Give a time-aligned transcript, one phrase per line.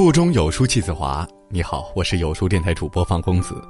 [0.00, 1.28] 腹中有书气自华。
[1.50, 3.62] 你好，我是有书电台主播方公子。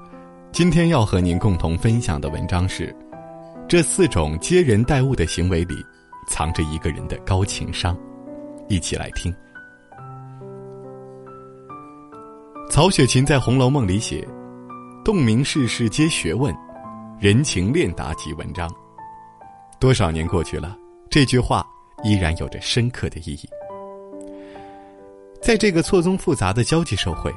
[0.52, 2.94] 今天要和您共同分享的文章是：
[3.68, 5.84] 这四种接人待物的行为里，
[6.28, 7.98] 藏着一个人的高情商。
[8.68, 9.34] 一起来听。
[12.70, 14.24] 曹雪芹在《红楼梦》里写
[15.04, 16.54] ：“洞明世事皆学问，
[17.18, 18.72] 人情练达即文章。”
[19.80, 20.78] 多少年过去了，
[21.10, 21.66] 这句话
[22.04, 23.48] 依然有着深刻的意义。
[25.40, 27.32] 在这个错综复杂的交际社会，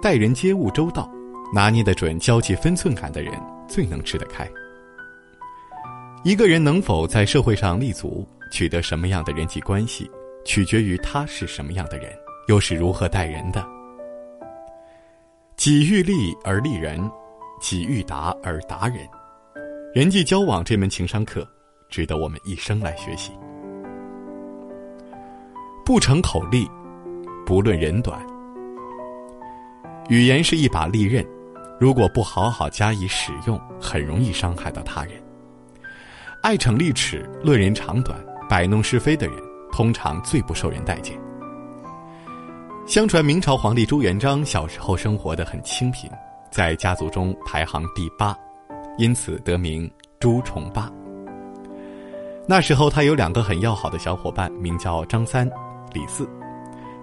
[0.00, 1.10] 待人接物周到、
[1.52, 3.32] 拿捏得准交际分寸感的人
[3.68, 4.48] 最能吃得开。
[6.22, 10.08] 一个人能否在社会上立足，取得什么样的人际关系，
[10.44, 12.12] 取决于他是什么样的人，
[12.46, 13.66] 又是如何待人的。
[15.56, 17.10] 己欲立而立人，
[17.60, 18.98] 己欲达而达人。
[19.92, 21.46] 人际交往这门情商课，
[21.88, 23.32] 值得我们一生来学习。
[25.84, 26.68] 不成口利。
[27.46, 28.20] 不论人短，
[30.08, 31.24] 语言是一把利刃，
[31.78, 35.12] 如果不好好加以使用，很容易伤害到他人。
[36.42, 39.36] 爱逞利齿、论人长短、摆弄是非的人，
[39.70, 41.16] 通常最不受人待见。
[42.84, 46.10] 相传明朝皇帝朱元璋小时候生活的很清贫，
[46.50, 48.36] 在家族中排行第八，
[48.98, 50.90] 因此得名朱重八。
[52.44, 55.48] 那时候他有两个很要好的小伙伴，名叫张三、
[55.92, 56.28] 李四。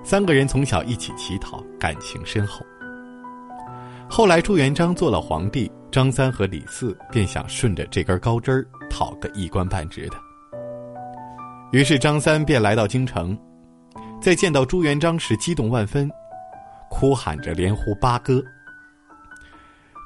[0.03, 2.65] 三个人从小一起乞讨，感情深厚。
[4.09, 10.17] 后来朱元璋做了皇帝，张三和李四便想顺着这根高枝儿讨个一官半职的。
[11.71, 13.35] 于是张三便来到京城，
[14.21, 16.11] 在见到朱元璋时激动万分，
[16.89, 18.43] 哭喊着连呼八哥。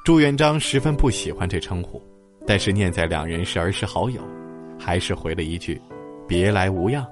[0.04, 2.00] 朱元璋十分不喜欢这称呼，
[2.46, 4.22] 但是念在两人是儿时好友，
[4.78, 5.78] 还是回了一句
[6.26, 7.04] ：“别来无恙。”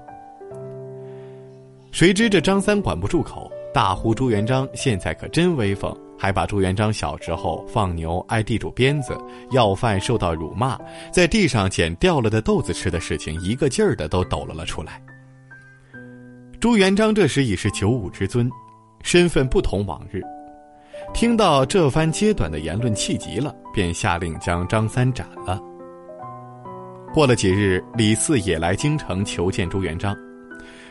[1.91, 9.17] 谁知这张三管不住口，大呼朱元璋现在可真威风，还把朱元璋小时候放牛挨地主鞭子、
[9.51, 10.77] 要饭受到辱骂、
[11.11, 15.01] 在地上捡掉了的豆子吃的事情一个劲儿的都抖了了出来。
[16.59, 18.49] 朱元璋这时已是九五之尊，
[19.01, 20.21] 身份不同往日，
[21.13, 25.59] 听到这番揭短的言论，气急了，便下令将张三斩了。
[27.13, 30.15] 过了几日，李四也来京城求见朱元璋。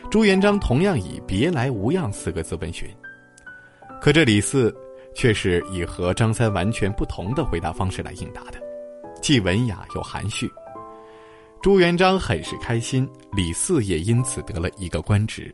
[0.09, 2.89] 朱元璋同样以“别来无恙”四个字问询，
[3.99, 4.73] 可这李四
[5.13, 8.53] 却是以和张三完全不同的回答方式来应答的，
[9.21, 10.49] 既文雅又含蓄。
[11.61, 15.53] 朱元璋很是开心，李四也因此得了一个官职。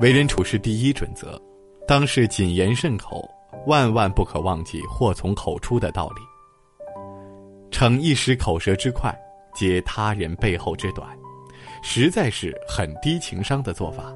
[0.00, 1.40] 为人处事第一准则，
[1.86, 3.28] 当是谨言慎口，
[3.66, 6.22] 万万不可忘记祸从口出的道理。
[7.70, 9.14] 逞一时口舌之快，
[9.54, 11.06] 揭他人背后之短。
[11.82, 14.14] 实在是很低情商的做法，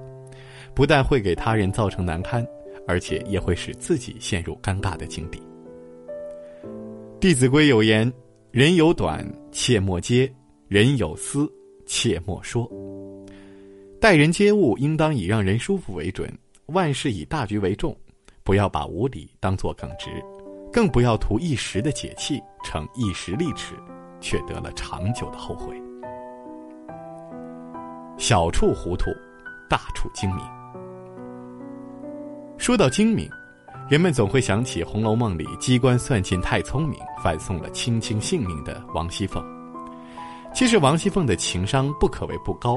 [0.74, 2.46] 不但会给他人造成难堪，
[2.86, 5.38] 而且也会使自己陷入尴尬的境地。
[7.18, 8.10] 《弟子规》有言
[8.50, 10.26] ：“人有短，切莫揭；
[10.68, 11.50] 人有私，
[11.86, 12.70] 切莫说。”
[14.00, 16.32] 待人接物应当以让人舒服为准，
[16.66, 17.94] 万事以大局为重，
[18.42, 20.08] 不要把无理当作耿直，
[20.72, 23.74] 更不要图一时的解气，逞一时利齿，
[24.18, 25.76] 却得了长久的后悔。
[28.20, 29.10] 小处糊涂，
[29.66, 30.44] 大处精明。
[32.58, 33.26] 说到精明，
[33.88, 39.42] 人们总会想起《红楼梦》里机关算尽太聪明，反送了卿卿性命的王熙凤。
[40.52, 42.76] 其实王熙凤的情商不可谓不高，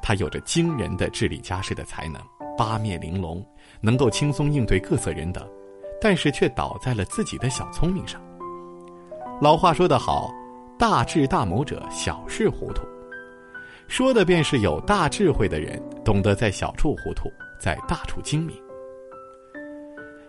[0.00, 2.22] 她有着惊人的治理家事的才能，
[2.56, 3.44] 八面玲珑，
[3.80, 5.44] 能够轻松应对各色人等，
[6.00, 8.22] 但是却倒在了自己的小聪明上。
[9.40, 10.32] 老话说得好，
[10.78, 12.82] 大智大谋者，小事糊涂。
[13.88, 18.56] 说的便是有大智慧的人，懂得在小处糊涂，在大处精明。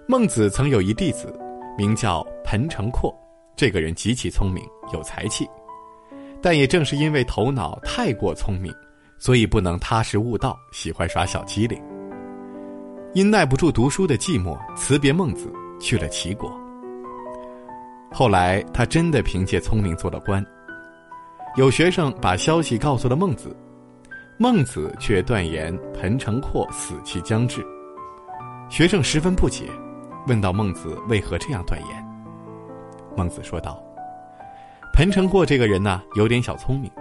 [0.08, 1.34] 孟子曾有一弟子，
[1.78, 3.14] 名叫彭城阔，
[3.56, 4.64] 这个人极其聪明，
[4.94, 5.48] 有才气，
[6.42, 8.74] 但也正是因为头脑太过聪明，
[9.18, 11.82] 所以不能踏实悟道，喜欢耍小机灵。
[13.14, 16.56] 因耐不住读书的寂寞，辞别孟子，去了齐国。
[18.12, 20.46] 后来他真的凭借聪明做了官。
[21.58, 23.58] 有学生把消息告诉了孟子，
[24.38, 27.66] 孟子却断言彭城阔死期将至。
[28.70, 29.64] 学生十分不解，
[30.28, 32.08] 问到孟子为何这样断言。
[33.16, 33.84] 孟子说道
[34.94, 36.92] ：“彭城阔这个人呢，有点小聪明，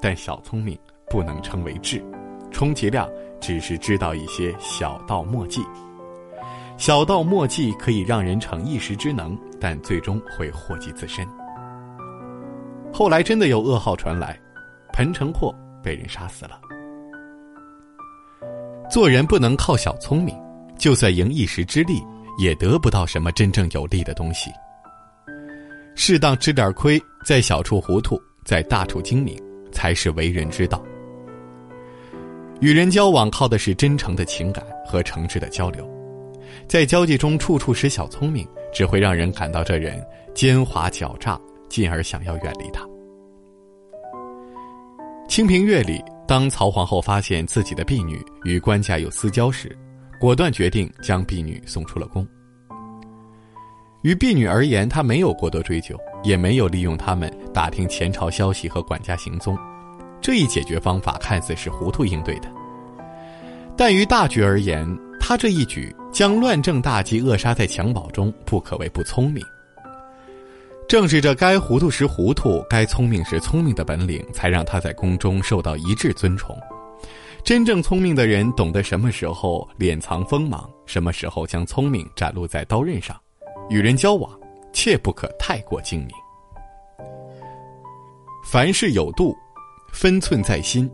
[0.00, 0.78] 但小聪明
[1.10, 2.02] 不能称为智，
[2.50, 3.06] 充其量
[3.38, 5.62] 只是知道一些小道墨迹。
[6.78, 11.28] 小道墨迹可以让人逞一时之能，但最终会祸及自身。”
[12.96, 14.40] 后来真的有噩耗传来，
[14.90, 16.58] 彭城阔被人杀死了。
[18.90, 20.34] 做人不能靠小聪明，
[20.78, 22.02] 就算赢一时之力，
[22.38, 24.50] 也得不到什么真正有利的东西。
[25.94, 29.38] 适当吃点亏，在小处糊涂，在大处精明，
[29.70, 30.82] 才是为人之道。
[32.62, 35.86] 与人交往靠的是真诚的情感和诚挚的交流，
[36.66, 40.02] 在交际中处处使小聪明，只会让人感到这人
[40.34, 42.86] 奸猾狡诈，进而想要远离他。
[45.28, 46.02] 清平乐里。
[46.28, 49.70] 当曹皇后发现自己的婢女与官家有私交时，
[50.20, 52.26] 果断决定将婢女送出了宫。
[54.02, 59.56] 于婢女而言，她没有过多追究，也没有利用他们打听前朝消息和管家行踪。
[60.20, 62.50] 这一解决方法看似是糊涂应对的，
[63.76, 64.84] 但于大局而言，
[65.20, 69.44] 他这一举将乱政大计扼杀在襁褓中，不可谓不聪明。
[70.88, 76.56] 正是这该糊涂时糊涂，该聪明时聪明的本领，才让他在宫中受到一致尊崇。
[77.42, 83.20] 真正聪明的人，懂得什么时候敛藏锋芒，什么时候将聪明展露在刀刃上。
[83.68, 84.30] 与人交往，
[84.72, 86.10] 切不可太过精明。
[88.44, 89.36] 凡事有度，
[89.92, 90.88] 分寸在心。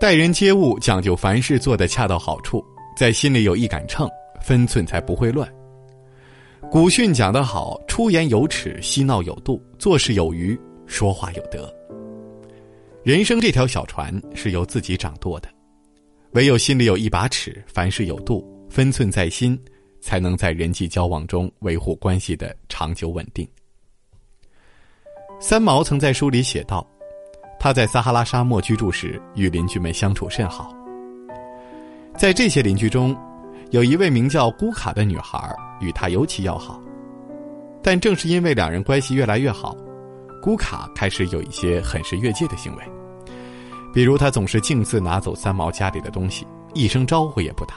[0.00, 2.64] 待人接物讲究凡事做得恰到好处，
[2.96, 4.08] 在心里有一杆秤，
[4.42, 5.48] 分寸才不会乱。
[6.68, 11.72] 古训讲得好：“出言有尺，嬉闹有度，做事有余，说话有德。”
[13.02, 15.48] 人生这条小船是由自己掌舵的，
[16.32, 19.58] 唯有心里有一把尺，凡事有度，分寸在心，
[20.00, 23.48] 才能在人际交往中维护关系的长久稳定。
[25.40, 26.86] 三毛曾在书里写道
[27.58, 30.72] ：“他在撒哈拉沙漠居住时，与邻居们相处甚好。
[32.16, 33.16] 在这些邻居中，
[33.70, 36.78] 有一位名叫姑卡的女孩。”与他尤其要好，
[37.82, 39.74] 但正是因为两人关系越来越好，
[40.42, 42.84] 姑卡开始有一些很是越界的行为，
[43.94, 47.76] 比如他总是径自拿走三毛家里的东西，一声招呼也不打。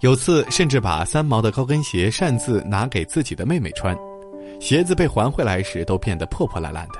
[0.00, 3.96] 有次甚至把三毛的高跟鞋擅自拿给自己的妹妹穿，
[4.60, 6.94] 鞋子被还回来时都变得破破烂烂的。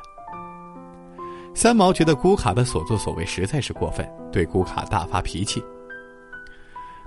[1.57, 5.61] 三毛觉得姑卡的所作所为实在是过分，对姑卡大发脾气。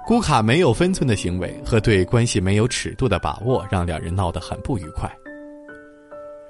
[0.05, 5.09] 姑卡没有分寸的行为和对关系没有尺度的把握，让两人闹得很不愉快。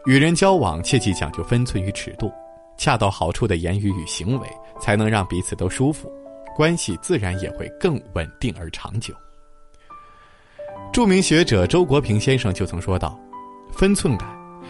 [0.05, 2.31] 与人交往，切记讲究分寸与尺度，
[2.77, 4.47] 恰到好处的言语与行为，
[4.79, 6.11] 才能让彼此都舒服，
[6.55, 9.13] 关系自然也会更稳定而长久。
[10.91, 13.19] 著名学者周国平先生就曾说道
[13.71, 14.27] ：“分寸感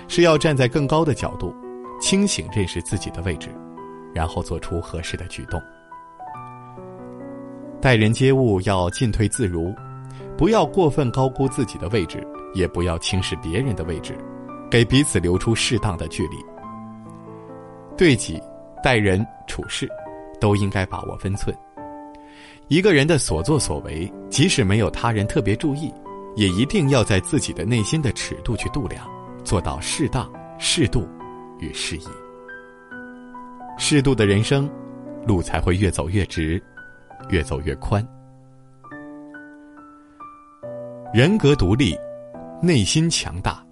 [0.07, 1.55] 是要站在更高的角度，
[2.01, 3.47] 清醒认识自己的位置，
[4.13, 5.61] 然后做出合适的举动。”
[7.81, 9.73] 待人接物要进退自如，
[10.37, 14.15] 不要过分高估自己的位置，也不要轻视别人的位置，
[14.69, 16.37] 给彼此留出适当的距离。
[17.97, 18.39] 对己、
[18.83, 19.89] 待人处事，
[20.39, 21.55] 都应该把握分寸。
[22.67, 25.91] 一个人的所作所为，即使没有他人特别注意，
[26.35, 29.09] 也一定要在自己的内心的尺度去度量，
[29.43, 31.09] 做到适当、适度
[31.57, 32.05] 与适宜。
[33.79, 34.69] 适度的人生，
[35.25, 36.61] 路才会越走越直。
[37.29, 38.05] 越走越宽，
[41.13, 41.97] 人格独立，
[42.61, 43.63] 内心强大。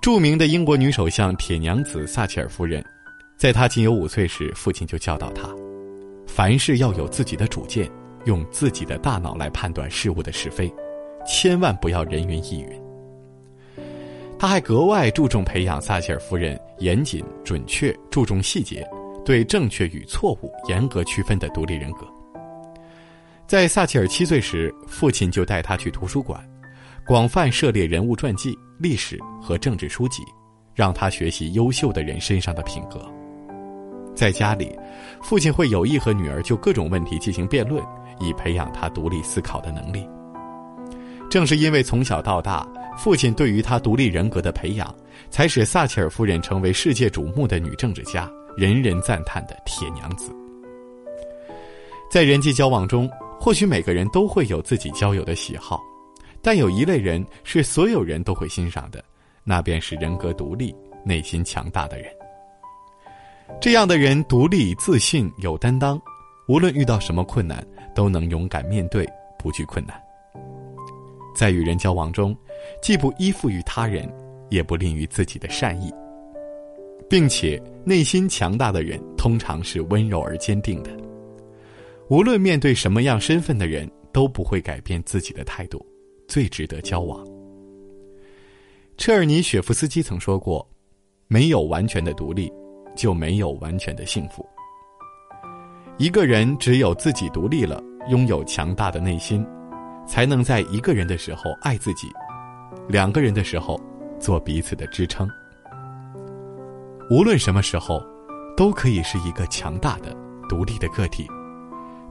[0.00, 2.82] 著名的英国女首相铁娘子撒切尔夫人，
[3.38, 5.48] 在她仅有五岁时，父亲就教导她，
[6.26, 7.90] 凡事要有自己的主见，
[8.24, 10.72] 用自己的大脑来判断事物的是非，
[11.26, 12.82] 千万不要人云亦云。
[14.38, 18.82] 他还格外注重培养撒切尔夫人严谨、准确、注重细节。
[19.24, 22.06] 对正确与错误严格区分的独立人格。
[23.46, 26.40] 在撒切尔七岁时，父亲就带他去图书馆，
[27.06, 30.22] 广泛涉猎人物传记、历史和政治书籍，
[30.74, 33.04] 让他学习优秀的人身上的品格。
[34.14, 34.76] 在家里，
[35.22, 37.82] 父亲会有意和女儿就各种问题进行辩论，
[38.20, 40.06] 以培养他独立思考的能力。
[41.28, 42.66] 正是因为从小到大，
[42.98, 44.94] 父亲对于他独立人格的培养，
[45.30, 48.30] 才使撒切尔夫人成为世界瞩目的女政治家。
[48.60, 50.36] 人人赞叹的铁娘子，
[52.10, 55.80] 在人际交往中，或许每个人都会有自己交友的喜好，
[56.42, 59.02] 但有一类人是所有人都会欣赏的，
[59.44, 62.12] 那便是人格独立、内心强大的人。
[63.62, 65.98] 这样的人独立、自信、有担当，
[66.46, 69.98] 无论遇到什么困难，都能勇敢面对，不惧困难。
[71.34, 72.36] 在与人交往中，
[72.82, 74.06] 既不依附于他人，
[74.50, 75.90] 也不吝于自己的善意。
[77.10, 80.90] 并且内心强大的人，通常是温柔而坚定的。
[82.08, 85.84] 无论面对什么样身份的人，都不会改变自己的态度，
[86.28, 87.26] 最值得交往。
[88.96, 90.64] 车尔尼雪夫斯基曾说过
[91.26, 92.48] ：“没有完全的独立，
[92.94, 94.48] 就没有完全的幸福。”
[95.98, 99.44] 一个人只有自己独立了，拥有强大的内心，
[100.06, 102.06] 才能在一个人的时候爱自己，
[102.88, 103.80] 两个人的时候
[104.20, 105.28] 做彼此的支撑。
[107.10, 108.00] 无论什么时候，
[108.56, 110.16] 都可以是一个强大的、
[110.48, 111.26] 独立的个体，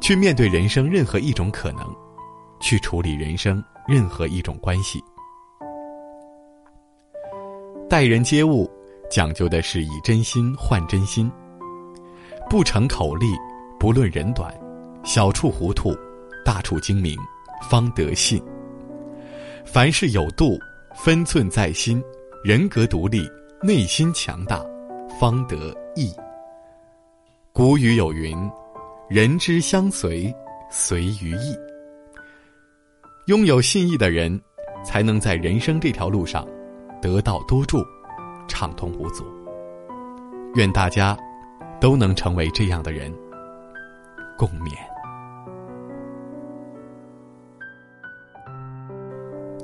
[0.01, 1.86] 去面对人生任何一种可能，
[2.60, 5.01] 去处理人生任何一种关系。
[7.89, 8.70] 待人接物，
[9.10, 11.32] 讲究的是以真心换真心，
[12.50, 13.25] 不成口利，
[13.79, 14.53] 不论人短，
[15.06, 15.96] 小处糊涂，
[16.44, 17.18] 大处精明，
[17.70, 18.44] 方得信。
[19.65, 20.60] 凡事有度，
[20.94, 22.03] 分寸在心，
[22.44, 23.25] 人格独立，
[23.63, 24.62] 内心强大，
[25.19, 26.15] 方得意。
[27.51, 28.38] 古语有云
[29.09, 30.33] ：“人之相随，
[30.71, 31.53] 随于义。”
[33.27, 34.39] 拥有信义的人，
[34.81, 36.47] 才能在人生这条路上。
[37.01, 37.83] 得道多助，
[38.47, 39.25] 畅通无阻。
[40.55, 41.17] 愿大家
[41.81, 43.13] 都能成为这样的人。
[44.38, 44.71] 共勉。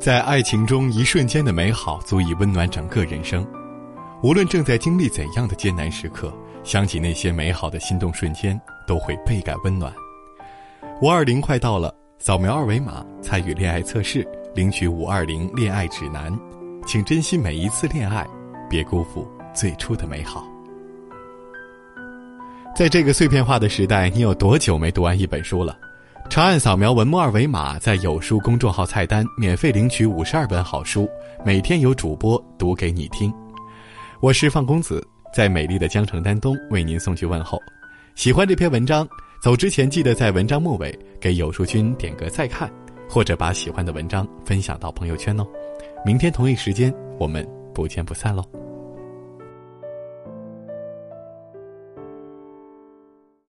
[0.01, 3.45] 在爱情中，一瞬间的美好足以温暖整个人生。
[4.25, 9.93] 无论正在经历怎样的艰难时刻，想起那些美好的心动瞬间，都会倍感温暖。
[10.99, 16.35] 五二零快到了，扫描二维码参与恋爱测试，领取五二零恋爱指南。
[16.87, 18.25] 请珍惜每一次恋爱，
[18.67, 20.43] 别辜负最初的美好。
[22.75, 25.77] 在这个碎片化的时代，你有多久没读完一本书了？
[26.31, 31.07] 长按扫描文末二维码，在有书公众号菜单免费领取五十二本好书，
[31.45, 33.31] 每天有主播读给你听。
[34.25, 37.61] 我是范公子，在美丽的江城丹东为您送去问候。
[38.15, 39.07] 喜欢这篇文章，
[39.39, 42.67] 走之前记得在文章末尾给有书君点个再看，
[43.07, 45.45] 或者把喜欢的文章分享到朋友圈哦。
[46.03, 48.43] 明天同一时间，我们不见不散喽。